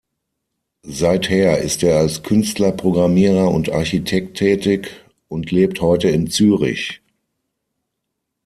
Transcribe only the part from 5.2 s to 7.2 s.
und lebt heute in Zürich.